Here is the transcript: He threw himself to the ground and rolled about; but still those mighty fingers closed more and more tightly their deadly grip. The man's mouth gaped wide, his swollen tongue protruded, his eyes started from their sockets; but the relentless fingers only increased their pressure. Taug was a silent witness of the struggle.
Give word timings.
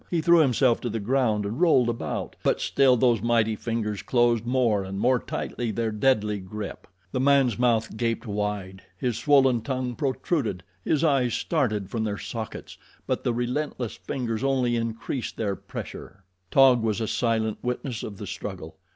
He 0.09 0.19
threw 0.19 0.39
himself 0.39 0.81
to 0.81 0.89
the 0.89 0.99
ground 0.99 1.45
and 1.45 1.61
rolled 1.61 1.87
about; 1.87 2.35
but 2.41 2.59
still 2.59 2.97
those 2.97 3.21
mighty 3.21 3.55
fingers 3.55 4.01
closed 4.01 4.47
more 4.47 4.83
and 4.83 4.99
more 4.99 5.19
tightly 5.19 5.69
their 5.69 5.91
deadly 5.91 6.39
grip. 6.39 6.87
The 7.11 7.19
man's 7.19 7.59
mouth 7.59 7.95
gaped 7.95 8.25
wide, 8.25 8.81
his 8.97 9.19
swollen 9.19 9.61
tongue 9.61 9.93
protruded, 9.93 10.63
his 10.83 11.03
eyes 11.03 11.35
started 11.35 11.91
from 11.91 12.03
their 12.03 12.17
sockets; 12.17 12.79
but 13.05 13.23
the 13.23 13.31
relentless 13.31 13.93
fingers 13.95 14.43
only 14.43 14.75
increased 14.75 15.37
their 15.37 15.55
pressure. 15.55 16.23
Taug 16.49 16.81
was 16.81 16.99
a 16.99 17.07
silent 17.07 17.59
witness 17.61 18.01
of 18.01 18.17
the 18.17 18.25
struggle. 18.25 18.77